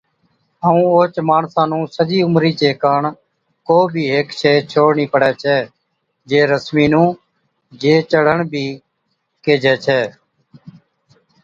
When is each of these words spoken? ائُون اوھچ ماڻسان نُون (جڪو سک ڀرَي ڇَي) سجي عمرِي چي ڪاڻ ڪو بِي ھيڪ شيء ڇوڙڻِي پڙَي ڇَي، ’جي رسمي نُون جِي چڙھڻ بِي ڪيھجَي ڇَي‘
ائُون 0.65 0.81
اوھچ 0.93 1.15
ماڻسان 1.29 1.67
نُون 1.69 1.83
(جڪو 1.83 1.87
سک 1.87 1.93
ڀرَي 1.95 2.03
ڇَي) 2.05 2.05
سجي 2.05 2.19
عمرِي 2.27 2.51
چي 2.59 2.69
ڪاڻ 2.83 3.03
ڪو 3.67 3.77
بِي 3.91 4.03
ھيڪ 4.13 4.27
شيء 4.39 4.59
ڇوڙڻِي 4.71 5.05
پڙَي 5.11 5.31
ڇَي، 5.41 5.57
’جي 6.29 6.39
رسمي 6.51 6.85
نُون 6.91 7.09
جِي 7.81 7.93
چڙھڻ 8.11 8.37
بِي 8.51 8.65
ڪيھجَي 9.43 9.75
ڇَي‘ 9.85 10.01